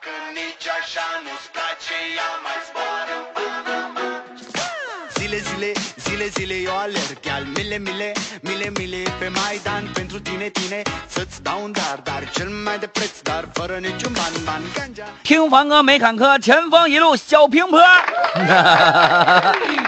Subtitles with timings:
[0.00, 4.06] Dacă nici așa nu-ți place, ea mai zboară în Panama
[5.16, 5.72] Zile, zile,
[6.18, 8.12] zile, zile eu alerg Chiar mile, mile,
[8.42, 12.86] mile, mile Pe Maidan pentru tine, tine Să-ți dau un dar, dar cel mai de
[12.86, 17.80] preț Dar fără niciun ban, ban Ganja 听凡哥没坎坷，前方一路小平坡。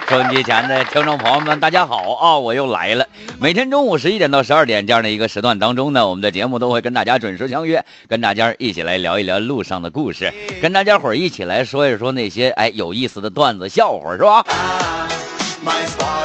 [0.09, 2.39] 收音机前的听众朋友们，大家好啊！
[2.39, 3.07] 我又来了。
[3.39, 14.45] 每天中午十一点到十二点这样的一个时段当中呢，我们的节目都会跟大家准时相约，跟大家一起来聊一聊路上的故事，跟大家伙儿一起来说一说那些哎有意思的段子笑话，是吧
[15.65, 16.20] ？My spot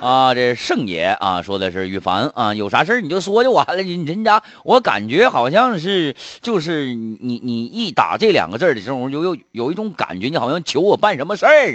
[0.00, 3.82] 啊，这盛爷啊说的是羽凡啊，有啥事你就说就完了。
[3.82, 11.74] 你人家我感觉好像是就是你你一打这两个字的时候，就有有一种感觉，你好像求我办什么事儿。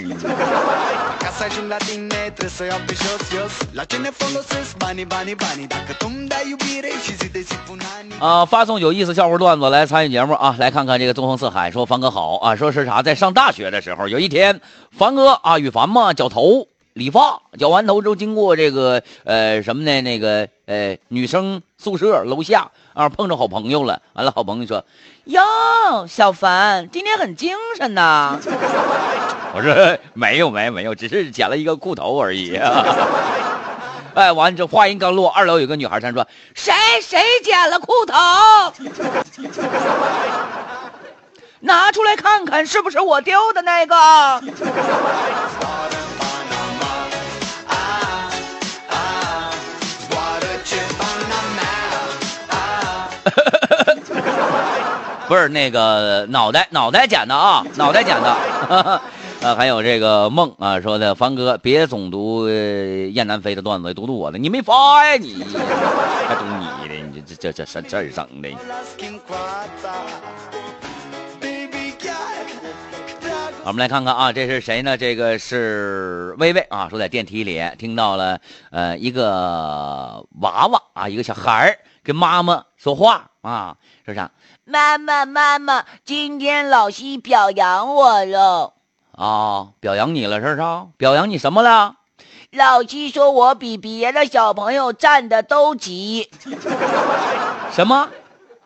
[8.19, 10.55] 啊，发送有意思笑话段子来参与节目啊！
[10.57, 13.01] 来看看这个纵横四海说凡哥好啊，说是啥？
[13.01, 20.01] 在上大学的时候，有一天，凡哥啊，羽凡嘛，绞头理发，剪完头之后经过这个呃什么呢？
[20.01, 24.01] 那个呃女生宿舍楼下啊，碰着好朋友了。
[24.13, 24.85] 完了，好朋友说
[25.25, 25.41] ：“哟，
[26.07, 28.39] 小凡今天很精神呐。
[29.55, 32.55] ”我说：“没有，没有，没有，只是剪了一个裤头而已。
[34.13, 36.71] ”哎，完这话音刚落，二楼有个女孩她说：“谁
[37.01, 38.13] 谁剪了裤头？
[41.61, 43.95] 拿出来看看，是不是我丢的那个？”
[55.27, 59.01] 不是那个脑袋脑袋剪的啊， 脑袋剪的。
[59.43, 62.53] 啊，还有这个梦啊说的，凡哥别总读呃
[63.11, 65.43] 燕南飞的段子，读读我的，你没发呀你，
[66.25, 68.49] 还读你的，你这这这这这整的。
[73.65, 74.95] 我们来看看啊，这是谁呢？
[74.95, 78.39] 这个是薇薇啊，说在电梯里听到了，
[78.71, 83.75] 呃，一个娃娃啊，一个小孩儿跟妈妈说话啊，
[84.05, 84.31] 说啥？
[84.65, 88.73] 妈妈，妈妈，今天老师表扬我了
[89.11, 90.61] 啊，表扬你了是是？
[90.95, 91.95] 表扬你什么了？
[92.51, 95.91] 老师说我比别的小朋友站的都直。
[97.73, 98.07] 什么？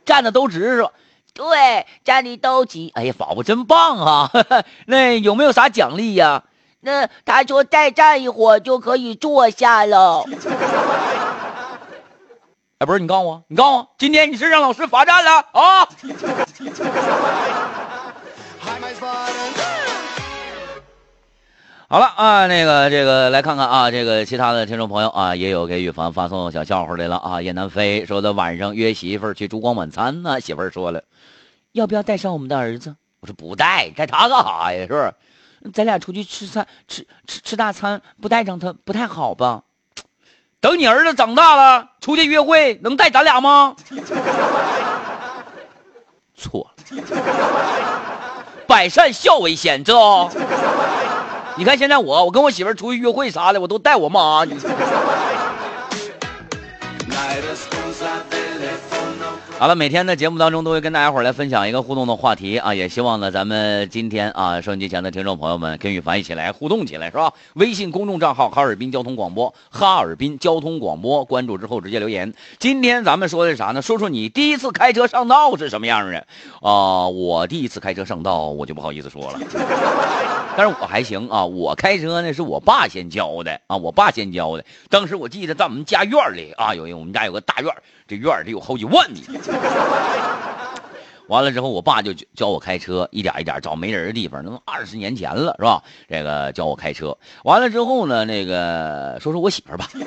[0.05, 0.91] 站的都直是吧？
[1.33, 2.91] 对，站的都直。
[2.93, 4.31] 哎呀，宝宝真棒啊！
[4.85, 6.43] 那有没有啥奖励呀、
[6.79, 10.23] 那他说再站一会儿就可以坐下了。
[12.79, 15.89] 哎，不是，你告诉我，你告诉我，今天你是让老师罚站了啊？
[21.89, 27.41] 好了啊，那个这个来看看啊，这个其他的听众朋友啊，也有给羽凡发送小笑话来了啊。
[27.41, 31.03] 燕南飞说的晚上约媳妇儿去烛光晚餐呢，媳妇儿说了，
[31.71, 32.95] 要不要带上我们的儿子？
[33.21, 34.81] 我说不带，带他干啥呀？
[34.81, 35.11] 是不是？
[35.73, 39.63] 咱俩出去吃餐吃吃吃大餐，不带上他不太好吧？
[40.59, 43.75] 等你儿子长大了，出去约会能带咱俩吗？
[46.35, 46.71] 错，
[48.67, 50.39] 百善孝为先，知道不？
[51.57, 54.45] 你看现在我，我跟我媳妇出去约会啥的，我都带我妈。
[59.59, 67.33] 好了，每天的节目当中都会跟大家伙来分享一个互动的话题啊，也希望呢咱们今天啊收音机前的听众朋友们跟羽凡一起来互动起来，是吧？
[67.55, 72.31] 微信公众账号哈尔滨交通广播，哈尔滨交通广播，关注之后直接留言。
[72.59, 73.81] 今天咱们说的是啥呢？
[73.81, 76.27] 说说你第一次开车上道是什么样的？
[76.61, 79.39] 啊、我第一次开车上道，我就不好意思说了。
[80.55, 84.63] 但是我还行啊，我开车呢是我爸先教的啊，我爸先教的。
[84.87, 87.73] 当时我记得在我们家院里啊，有我们家有个大院，
[88.07, 89.23] 这院里有好几万米。
[91.27, 95.83] 完了之后，我爸就教我开车，一点一点找没人的地方，那都二十年前了，是吧？
[96.07, 97.17] 这个教我开车。
[97.43, 99.89] 完了之后呢，那个说说我媳妇儿吧。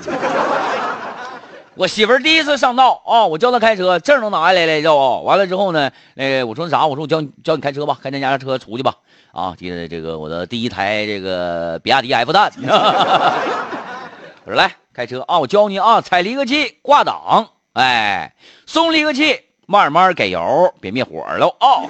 [1.76, 5.24] 我媳妇儿第一次上道啊，我教她开车，证都拿下来了，知道不？
[5.24, 6.86] 完了之后呢，那个我说啥？
[6.86, 8.94] 我说我教你教你开车吧，开咱家的车出去吧。
[9.32, 12.50] 啊，记得这个我的第一台这个比亚迪 F 蛋。
[14.44, 18.34] 我说来开车啊，我教你啊，踩离合器挂档，哎，
[18.66, 21.86] 松离合器，慢慢给油，别灭火了啊。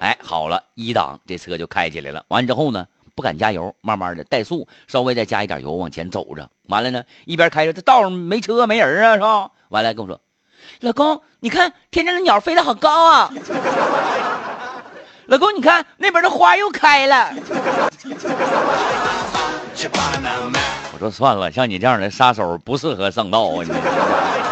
[0.00, 2.24] 哎，好了，一档这车就开起来了。
[2.28, 6.50] 完之后呢，不敢加油，慢慢的怠速，稍微再加一点油往前走着。
[6.64, 9.52] 完了呢，一边开着，这道上没车没人啊，是吧？
[9.68, 10.20] 完了跟我说，
[10.80, 13.30] 老公，你看天上的鸟飞得好高啊。
[15.26, 17.32] 老公，你看那边的花又开了。
[21.00, 23.62] 我说算了，像你这样的杀手不适合上道啊！
[23.62, 24.47] 你。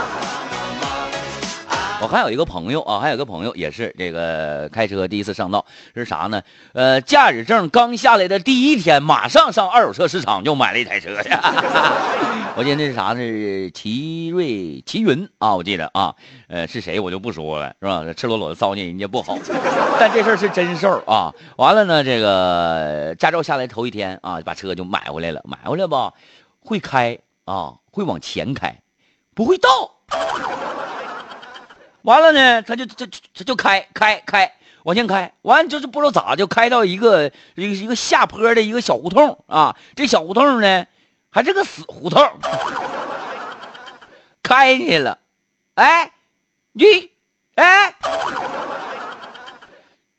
[2.07, 6.41] 我还有一个朋友啊，还有一个朋友也是这个开车第一次上道是啥呢？
[6.73, 11.43] 呃，驾驶证刚下来的第一天，马上上二手车市场就买了一台车呀。
[12.55, 13.71] 我记得那是啥呢？
[13.73, 16.15] 奇瑞奇云啊，我记得啊，
[16.47, 18.05] 呃，是谁我就不说了，是吧？
[18.17, 19.37] 赤裸裸的糟践人家不好，
[19.99, 21.35] 但这事儿是真事儿啊。
[21.57, 26.13] 完了呢，这个驾照下来头一天啊，把车就买回来了，买回来吧，
[26.61, 28.79] 会开啊，会往前开，
[29.35, 29.91] 不会倒。
[32.07, 33.05] 完了呢，他就这
[33.35, 34.53] 这就开开开
[34.85, 40.87] 往前开，完就是不知道咋就开到一个一个一个下坡的一个小胡同啊，这小胡同呢
[41.31, 42.23] 还是个死胡同，
[44.41, 45.19] 开进去了，
[45.75, 46.13] 哎，
[46.71, 47.11] 你
[47.57, 47.97] 哎，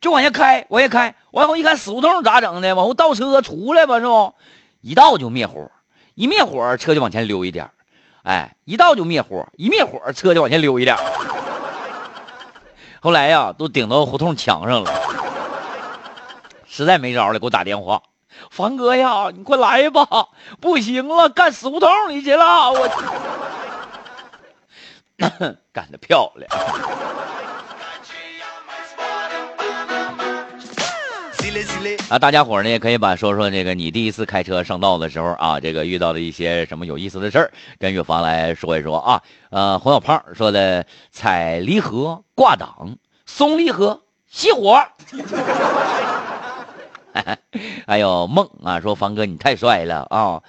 [0.01, 2.75] 就往下开，往下开，往后一看死胡同咋整的？
[2.75, 4.33] 往后倒车出来吧，是不？
[4.81, 5.71] 一倒就灭火，
[6.15, 7.71] 一灭火车就往前溜一点
[8.23, 10.97] 哎，一倒就灭火，一灭火车就往前溜一点
[13.01, 14.91] 后来呀，都顶到胡同墙上了，
[16.67, 18.01] 实在没招了，给我打电话，
[18.49, 20.05] 凡哥呀，你快来吧，
[20.59, 22.89] 不行了，干死胡同里去了，我。
[25.73, 26.49] 干得漂亮。
[32.09, 39.21] 啊，大家伙呢也可以把说说这个你第一次开车上道的时候啊，这个遇到的一些什么有意思的事儿，跟玉芳来说一说啊。
[39.49, 44.01] 呃，黄小胖说的踩离合挂档，松离合
[44.31, 44.81] 熄火。
[47.87, 50.41] 还有梦啊，说凡哥你太帅了啊。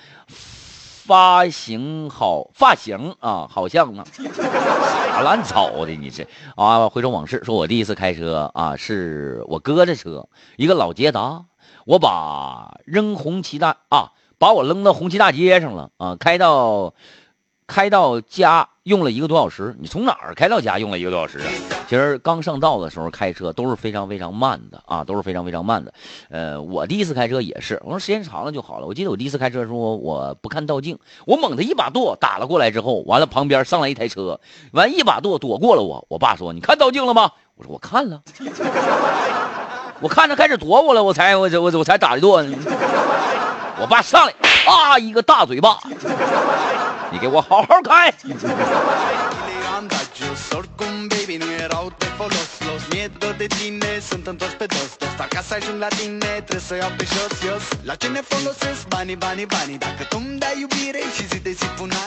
[1.09, 6.91] 发型好，发型啊，好像呢，啥乱草的你是啊？
[6.91, 11.47] 回首往事，说我第一次开车啊，是我哥的车，一个老捷达，
[11.87, 16.93] 我把扔红旗大啊，把我扔到红旗大街上了啊，开到。
[17.69, 21.45] 开到家用了一个多小时，你从哪儿开到家用了一个多小时啊？
[21.87, 25.93] 其实刚上道的时候开车都是非常非常慢的啊，都是非常非常慢的。
[26.31, 28.87] 呃，我第一次开车也是，我说时间长了就好了。
[28.87, 34.41] 我记得我第一次开车的时候，我不看倒镜，我猛的一把舵打了过来之后，完了旁边上来一台车，
[34.73, 36.07] 完一把舵躲过了我。
[36.09, 38.23] 我爸说：“你看倒镜了吗？”我说：“我看了，
[40.01, 42.43] 我看着开始躲我了，我才我我我才打的舵。”
[43.81, 44.33] 我爸上来，
[44.67, 45.79] 啊，一个大嘴巴。
[47.11, 48.13] 你给我好好开！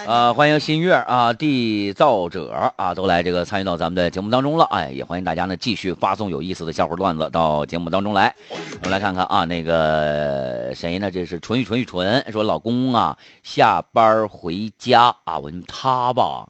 [0.05, 4.65] 啊，欢迎新月啊，缔造者啊，都来这个参与到咱们的节目当中了。
[4.71, 8.35] 哎，也欢迎大家呢继续发送有意思的笑话段子到节目当中来。
[8.49, 11.09] 我们来看看啊，那个谁呢？
[11.09, 16.45] 这是纯玉纯玉纯说，老公啊，下班回家啊，我他吧，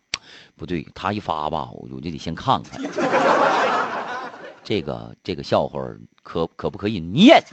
[0.57, 2.81] 不对，他一发吧，我我就得先看看。
[4.71, 5.81] 这个这个笑话
[6.23, 7.43] 可可不可以念？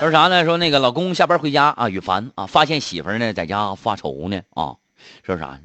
[0.00, 0.44] 说啥呢？
[0.44, 4.74] 说那个老公下班回家啊，雨凡啊，发现媳妇呢在家发愁呢啊。
[5.24, 5.58] 说啥？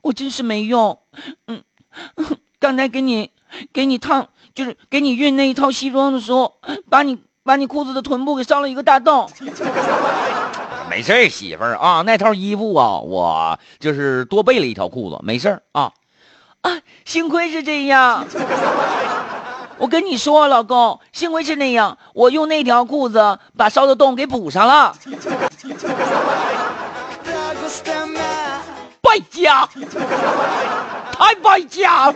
[0.00, 0.98] 我真是没用。
[1.46, 1.62] 嗯，
[2.58, 3.32] 刚才给你
[3.74, 6.54] 给你烫，就是给你熨那一套西装的时候，
[6.88, 9.30] 把你把你裤子的臀部给伤了一个大洞。
[10.90, 15.92] 没事媳妇儿啊，那套衣服啊，我就是多备了一条裤子，没事啊。
[16.62, 18.26] 啊，幸亏是这样。
[19.78, 24.96] 我跟你说，老公，幸亏是那样，我用那条裤子把烧的洞给补上了。
[29.00, 29.68] 败家，
[31.12, 32.12] 太败家，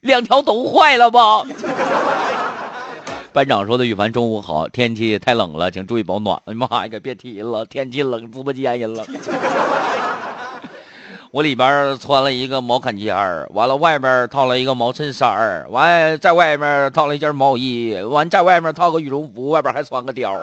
[0.00, 1.42] 两条都坏了吧？
[3.32, 9.06] 班长说的：“羽凡，中午好，天气太冷了，请注意保暖。”哎妈呀，可别提了，天气冷，直播间人了。
[11.32, 13.16] 我里边穿了一个毛坎肩，
[13.54, 20.38] 完了外边套了一个毛衬衫，完在外面套了一件毛衣，完在外面套个羽绒服，外边还穿个貂。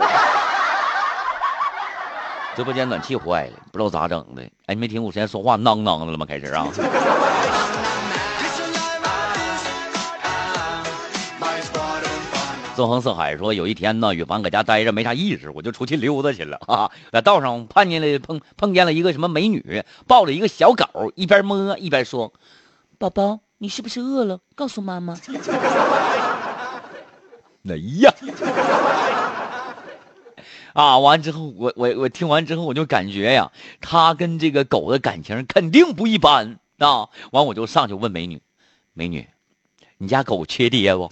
[2.56, 4.42] 直播间暖气坏了，不知道咋整的。
[4.66, 6.26] 哎，你没听我现在说话囔囔的了吗？
[6.28, 6.68] 开始啊。
[12.80, 16.90] 纵横四海说，有一天呢，宇凡搁家待着没啥意思，我就出去溜达去了啊。
[17.12, 22.32] 在道上碰见了碰碰见了一个什么美女，抱着一个小狗，一边摸一边说
[22.98, 24.40] ：“宝宝，你是不是饿了？
[24.56, 25.18] 告诉妈妈。
[27.68, 28.14] ”哎呀！
[30.72, 37.10] 啊，完之后，我我我听完之后，我就感觉呀，他跟这个狗的感情肯定不一般啊。
[37.32, 38.42] 完，我就上去问美女
[38.96, 39.28] ：“美女。”
[40.02, 41.12] 你家狗缺爹不？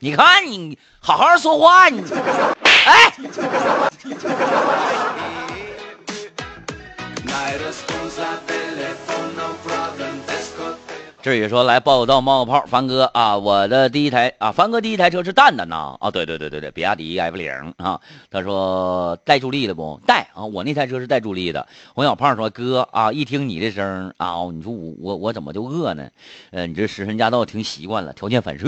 [0.00, 2.02] 你看你好好说话，你
[2.64, 3.12] 哎。
[11.28, 21.68] 至于说来报道冒个泡，凡哥啊，我的第一台啊，凡哥第一台车是蛋蛋呐啊，对对对对对，比亚迪 F 零啊，他说带助力的不带啊，我那台车是带助力的。
[21.92, 26.08] 黄小胖说哥啊，一听你这声啊，你说我我我怎么就饿呢？
[26.50, 28.66] 呃，你这食神驾到听习惯了，条件反射。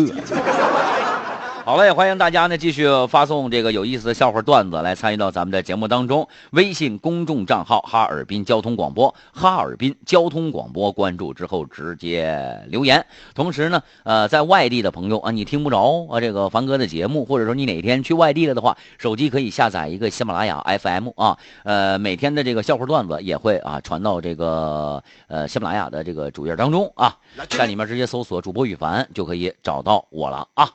[1.70, 6.28] 好嘞，欢迎大家呢继续发送这个有意思的笑话段子来参与到咱们的节目当中。
[6.50, 13.06] 微信公众账号哈尔滨交通广播，哈尔滨交通广播，关注之后直接留言。
[13.36, 27.16] 同时呢，呃，在外地的朋友啊，你听不着啊这个凡哥的节目，或者说你哪天去外地了的话，手机可以下载一个喜马拉雅 FM 啊，呃，每天的这个笑话段子也会啊传到这个呃喜马拉雅的这个主页当中啊，
[27.50, 30.68] 在里面直接搜索主播羽凡就可以找到我了啊。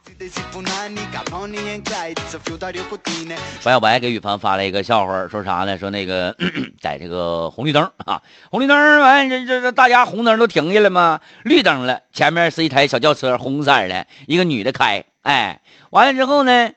[3.60, 5.80] 白小白给雨凡发了一个笑话，说啥呢？
[5.80, 6.36] 说那个
[6.80, 11.22] 在这个红绿灯啊，红绿灯完这这这大家红灯都停下了吗？
[11.44, 16.72] 绿灯了，前面是一台小轿车，红色的，一个女的开，哎，完了之后呢，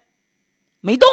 [0.81, 1.07] 没动，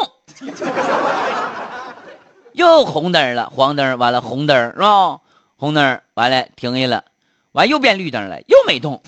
[2.53, 5.19] 又红灯了，黄灯完了红灯是吧？
[5.57, 7.03] 红灯完了停下了，
[7.51, 9.03] 完又变绿灯了，又没动。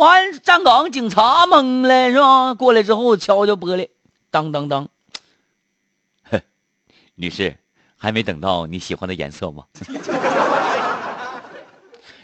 [0.00, 2.54] 完，站岗警察懵了是吧？
[2.54, 3.90] 过来之后敲敲玻璃，
[4.30, 4.88] 当当当。
[6.30, 6.40] 呵，
[7.14, 7.56] 女士，
[7.98, 9.64] 还没等到你喜欢的颜色吗？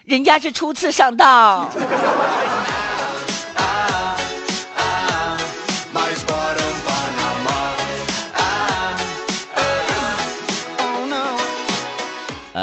[0.05, 1.71] 人家是初次上道。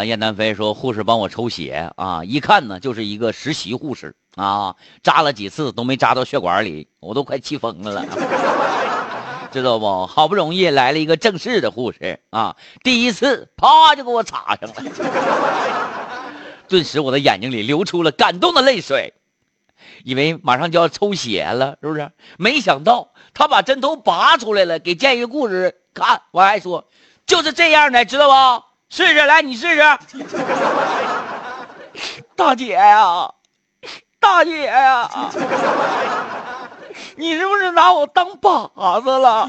[0.06, 8.06] 燕南飞说，护士帮我抽血啊，一看呢就是一个实习护士啊，扎了几次都没扎到血管里，我都快气疯了，
[9.52, 10.06] 知道不？
[10.06, 14.76] 好不容易来了一个正式的护士啊，第一次啪就给我插上了，
[16.68, 19.14] 顿时我的眼睛里流出了感动的泪水，
[20.04, 22.12] 以为马上就要抽血了，是不是？
[22.38, 26.88] 没想到他把针头拔出来了，给建议护士看，我还说
[27.26, 28.64] 就是这样的，知道不？
[28.96, 29.82] 试试，来，你试试。
[32.38, 33.28] 大姐呀、
[34.20, 35.10] 大姐呀、
[37.16, 39.48] 你是不是拿我当靶子了？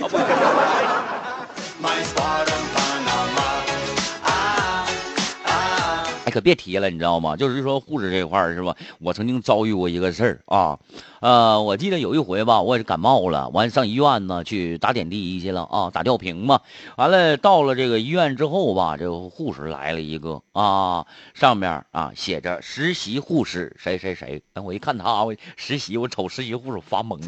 [6.35, 7.37] 可别提了，你知道吗？
[7.37, 8.75] 就是说护士这块儿是吧？
[8.99, 10.81] 我曾经遭遇过一个事儿啊，
[11.21, 16.61] 呃，我记得有一回吧，我也是感冒了，完上医院呢去打点滴去了啊，打吊瓶嘛。
[16.97, 24.43] 完了到了这个医院之后吧，这个护士来了一个啊，上面啊写着实习护士谁谁谁。
[24.53, 27.21] 等，我一看他，我实习，我瞅实习护士发懵。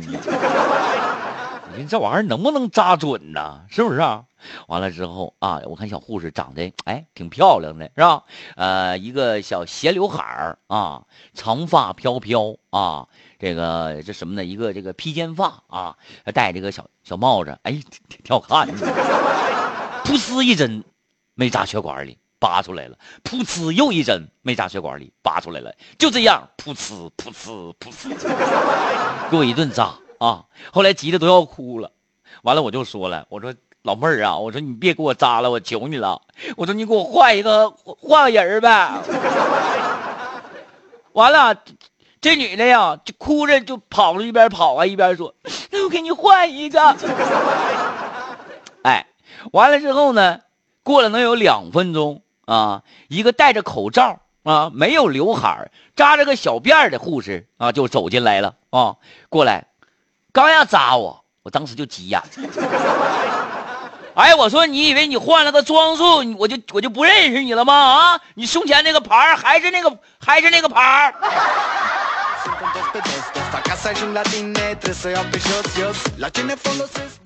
[1.74, 3.62] 你这玩意儿能不能扎准呢？
[3.68, 4.24] 是不是啊？
[4.68, 8.22] 完了之后啊，我看小护士长得哎挺漂亮的，是吧？
[8.54, 11.04] 呃，一个小斜刘海儿啊，
[11.34, 13.08] 长发飘飘啊，
[13.38, 14.44] 这个这什么呢？
[14.44, 15.96] 一个这个披肩发啊，
[16.32, 18.74] 戴这个小小帽子，哎，挺挺好看的。
[20.04, 20.84] 噗呲一针，
[21.34, 22.96] 没扎血管里，拔出来了。
[23.24, 25.74] 噗呲又一针，没扎血管里，拔出来了。
[25.98, 30.44] 就这样，噗呲噗呲噗呲，给我一顿扎啊！
[30.72, 31.90] 后来急得都要哭了。
[32.42, 36.20] 完了，我就说了，我说老妹儿啊，我说你别给我扎了，我求你了，
[36.56, 39.02] 我说你给我换一个换个人呗。
[41.12, 41.56] 完了，
[42.20, 45.34] 这女的呀就哭着就跑了，一边跑啊一边说
[45.70, 46.96] ：“那我给你换一个。”
[48.82, 49.06] 哎，
[49.52, 50.40] 完了之后呢，
[50.82, 58.96] 过了能有两分钟啊，一个戴着口罩啊，没有刘海扎着个小辫的护士啊，就走进来了啊，
[59.28, 59.68] 过来，
[60.36, 62.20] 刚要扎我，我当时就急眼。
[64.12, 67.72] 哎，我说你以为你换了个装束，我就我就不认识你了吗？
[67.74, 71.14] 啊，你胸前那个牌儿还是那个还是那个牌?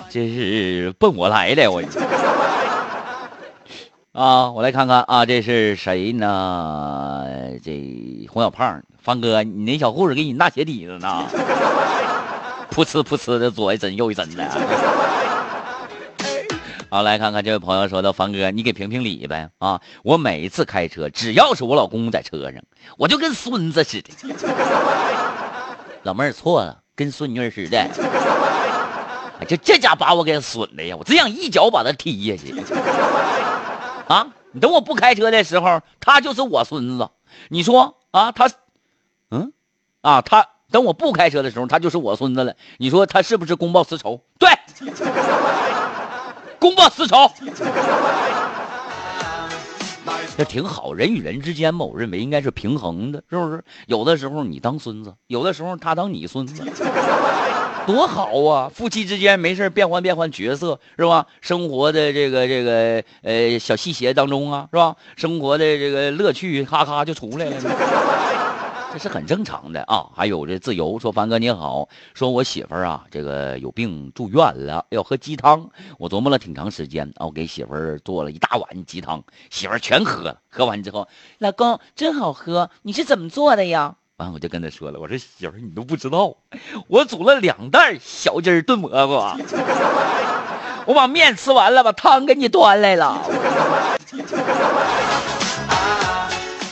[0.09, 1.83] 这是奔我来的，我。
[4.13, 7.27] 啊，我来看看啊，这是谁呢？
[7.65, 11.25] 这洪小胖，方哥，你那小护士给你纳鞋底子呢？
[12.81, 14.49] 噗呲噗呲的左一针右一针的。
[16.89, 19.81] 好，来看看这位朋友说的，凡哥，你给评评理呗啊！
[20.03, 22.63] 我每一次开车，只要是我老公在车上，
[22.97, 24.11] 我就跟孙子似的。
[26.03, 27.79] 老妹儿错了，跟孙女似的。
[27.79, 30.97] 哎，就这家把我给损的呀！
[30.97, 32.55] 我只想一脚把他踢下去。
[34.09, 37.09] 啊，你等我不开车的时候，他就是我孙子。
[37.49, 38.51] 你说啊，他，
[39.31, 39.53] 嗯，
[40.01, 42.55] 啊，他等我不开车的时候，他就是我孙子了。
[42.79, 44.21] 你说他是不是公报私仇？
[44.39, 44.49] 对，
[46.59, 47.31] 公报私仇。
[50.37, 53.63] 这挺好，人与人之间嘛，我认为应该是平衡的，是不是？
[53.87, 56.65] 有的时候你当孙子，有的时候他当你孙子，
[57.87, 58.71] 多好啊！
[58.75, 61.27] 夫妻之间没事变换变换角色，是吧？
[61.43, 64.97] 生活的这个这个呃小细节当中啊，是吧？
[65.17, 68.50] 生活的这个乐趣咔咔就出来了。
[68.93, 75.71] 这是很正常的啊，还有这自由说凡哥你好，说我媳妇儿啊，这个有病住院了，要喝鸡汤。
[75.97, 80.41] 我琢磨了挺长时间啊，我给媳妇儿做了一大碗鸡汤，媳妇儿全喝了。
[80.49, 81.07] 喝完之后，
[81.39, 83.95] 老公真好喝，你是怎么做的呀？
[84.17, 86.37] 完我就跟他说了，我说媳妇儿你都不知道，
[86.89, 89.15] 我煮了两袋小鸡儿炖蘑菇，
[90.87, 93.23] 我把面吃完了，把汤给你端来了。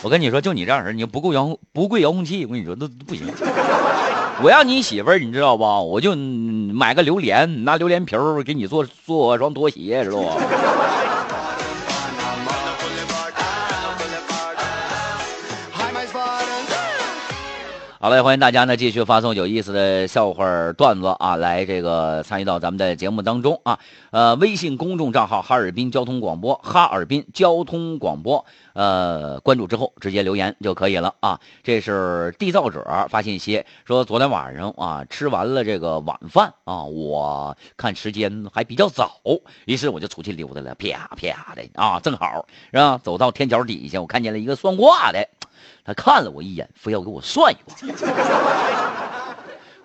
[0.09, 3.27] 我跟你说，就你这样人，你不够遥，不贵遥控器，我跟你说，那不行。
[4.43, 5.65] 我要你媳妇儿，你知道不？
[5.65, 10.25] 我就买个榴莲，拿榴莲皮儿给你做做双拖鞋，知道不？
[18.01, 23.81] 好嘞，欢迎大家呢继续发送有意思的笑话段子啊，来这个参与到咱们的节目当中啊。
[24.13, 28.47] 呃，微信公众账号哈尔滨交通广播，哈尔滨交通广播，
[28.79, 31.41] 呃，关注之后直接留言就可以了啊。
[31.65, 39.21] 这是缔造者发信息说，昨天晚上啊吃完了这个晚饭啊，我看时间还比较早，
[39.65, 43.01] 于是我就出去溜达了，啪啪的啊，正好是吧？
[43.03, 45.29] 走到天桥底下，我看见了一个算卦的。
[45.85, 47.75] 他看了我一眼，非要给我算一卦。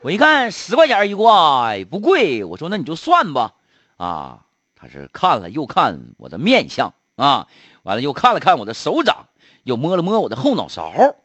[0.01, 2.43] 我一看十块钱一卦，不贵。
[2.43, 3.53] 我说那你就算吧。
[3.97, 4.41] 啊，
[4.75, 7.47] 他是看了又看我的面相啊，
[7.83, 9.27] 完了又看了看我的手掌，
[9.63, 11.15] 又摸了摸我的后脑勺。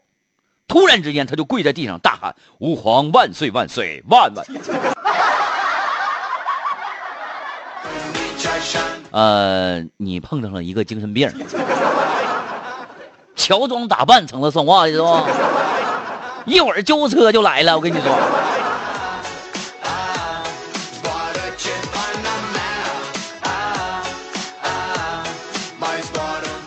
[0.66, 4.44] 突然之间，他就跪在地上大喊：“吾皇万岁万岁万万！”
[9.11, 11.33] 呃，你碰上了一个精神病。
[13.35, 15.24] 乔装打扮成了算卦的是吧？
[16.44, 18.58] 一会儿救护车就来了，我跟你说。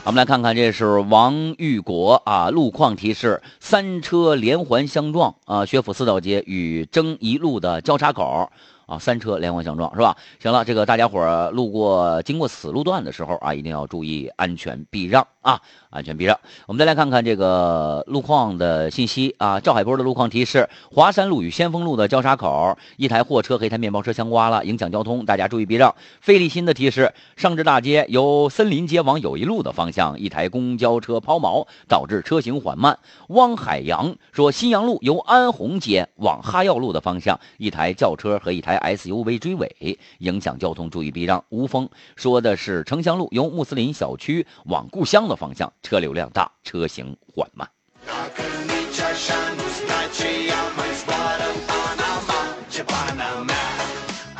[0.03, 8.49] 我们来看看，这是王玉国啊，路况提示：三车连环相撞啊，学府四道街与征一路的交叉口。
[8.87, 10.17] 啊，三车连环相撞是吧？
[10.41, 16.39] 行了，这个大家伙路过经过此路段的时候啊，一定要注意安全避让啊，安全避让。
[16.67, 25.95] 我们再来看看这个路况的信息啊，赵海波的路况提示：华山路与先锋路的交叉口，一台货车和一台面包车相刮了，影响交通，大家注意避让。
[26.19, 32.99] 费立新的提示：上至大街由森林街往友谊路的方向，一台公交车抛锚，导致车行缓慢。
[33.29, 38.79] 汪海洋说：新阳路由安红街往哈药路的方向，一台轿车和一台。
[38.81, 41.43] SUV 追尾，影响交通，注意避让。
[41.49, 47.67] 吴峰说的是城乡路由穆斯林小区往故乡的方向，车流量大，车行缓慢。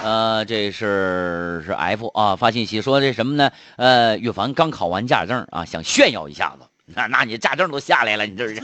[0.04, 3.52] 呃，这是是 F 啊，发信息说这什么呢？
[3.78, 6.68] 呃，岳凡刚考完驾证啊，想炫耀一下子。
[6.86, 8.62] 那那你驾证都下来了，你这是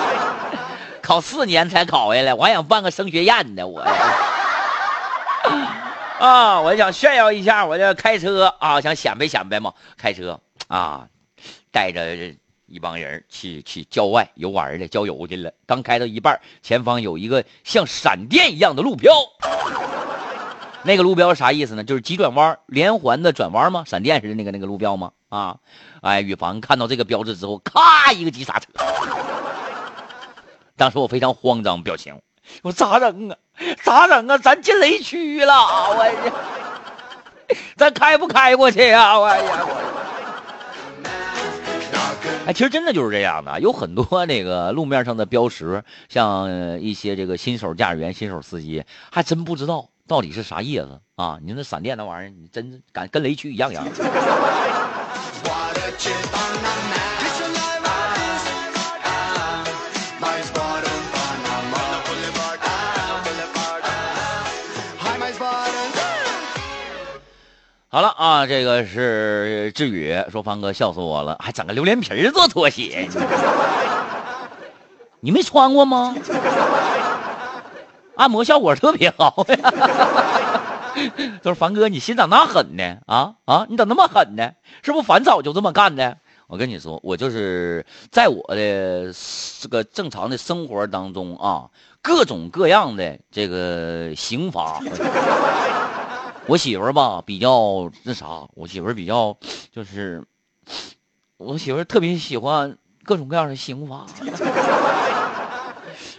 [1.00, 3.80] 考四年才考下来，我还想办个升学宴呢，我。
[6.18, 11.06] 啊，我想炫耀一下，我这开车啊，想显摆显摆嘛，开车啊，
[11.76, 12.34] 带着
[12.64, 15.52] 一帮人去去郊外游玩的，郊游去了。
[15.66, 19.12] 刚开到一半，前方有一个像闪电一样的路标，
[20.82, 21.84] 那个路标啥意思呢？
[21.84, 23.84] 就是急转弯连环的转弯吗？
[23.86, 25.12] 闪电似的那个那个路标吗？
[25.28, 25.58] 啊，
[26.00, 28.68] 哎，宇凡看到这个标志之后，咔一个急刹车，
[30.78, 32.18] 当时我非常慌张，表情。
[32.62, 33.36] 我咋整啊？
[33.82, 34.38] 咋整啊？
[34.38, 35.52] 咱进雷区了！
[35.94, 36.32] 我呀，
[37.76, 39.18] 咱开不开过去呀？
[39.18, 40.05] 我呀我，
[42.46, 51.40] 哎，其实真的就是这样的，有很多那个路面上的标识，像一些这个新手驾驶员、新手司机，还真不知道到底是啥意思啊！
[51.42, 53.84] 你那闪电那玩意儿，你真敢跟雷区一样一样。
[67.88, 73.08] 好了啊，这个是志宇说：“方哥笑死我了，还整个榴莲皮做拖鞋，
[75.20, 76.16] 你没穿过吗？
[78.16, 79.56] 按摩效果特别好呀。”
[81.42, 82.96] 他说：“凡哥，你心咋那狠呢？
[83.06, 84.50] 啊啊，你咋那么狠呢？
[84.82, 86.16] 是不是凡早就这么干的？
[86.48, 89.14] 我跟你说，我就是在我的
[89.60, 91.70] 这个正常的生活当中啊。”
[92.02, 94.80] 各种各样的这个刑罚。
[96.48, 99.36] 我媳妇儿吧比较那啥，我媳妇儿比较
[99.72, 100.24] 就是，
[101.36, 104.06] 我媳妇儿特别喜欢各种各样的刑罚。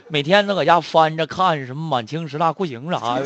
[0.09, 3.25] 每天都搁家翻着看什么满清十大酷刑啥的。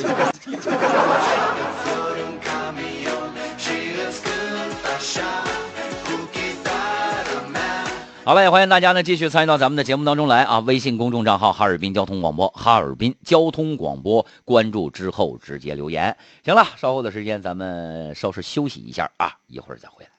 [8.24, 10.60] 好了，也，欢迎大家呢继续参与到咱们的节目当中来啊！
[10.60, 16.16] 微信公众账号哈尔滨交通广播，哈尔滨交通广播，关注之后直接留言。
[16.46, 20.11] 行了，稍后的时间咱们稍事休息一下啊，一会儿再回来。